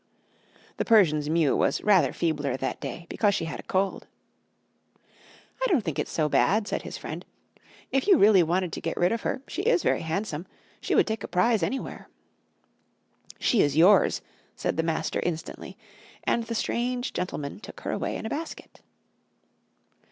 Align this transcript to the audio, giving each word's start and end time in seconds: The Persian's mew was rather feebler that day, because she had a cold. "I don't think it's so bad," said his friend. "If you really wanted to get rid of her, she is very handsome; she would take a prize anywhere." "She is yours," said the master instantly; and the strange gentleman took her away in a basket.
The 0.77 0.83
Persian's 0.83 1.29
mew 1.29 1.55
was 1.55 1.83
rather 1.83 2.11
feebler 2.11 2.57
that 2.57 2.79
day, 2.81 3.05
because 3.07 3.35
she 3.35 3.45
had 3.45 3.59
a 3.59 3.69
cold. 3.69 4.07
"I 5.61 5.67
don't 5.67 5.81
think 5.83 5.99
it's 5.99 6.09
so 6.11 6.27
bad," 6.27 6.67
said 6.67 6.81
his 6.81 6.97
friend. 6.97 7.23
"If 7.91 8.07
you 8.07 8.17
really 8.17 8.41
wanted 8.41 8.73
to 8.73 8.81
get 8.81 8.97
rid 8.97 9.11
of 9.11 9.21
her, 9.21 9.43
she 9.47 9.61
is 9.61 9.83
very 9.83 10.01
handsome; 10.01 10.47
she 10.81 10.95
would 10.95 11.05
take 11.05 11.23
a 11.23 11.27
prize 11.27 11.61
anywhere." 11.61 12.09
"She 13.37 13.61
is 13.61 13.77
yours," 13.77 14.23
said 14.55 14.75
the 14.75 14.81
master 14.81 15.19
instantly; 15.21 15.77
and 16.23 16.45
the 16.45 16.55
strange 16.55 17.13
gentleman 17.13 17.59
took 17.59 17.81
her 17.81 17.91
away 17.91 18.17
in 18.17 18.25
a 18.25 18.29
basket. 18.29 18.81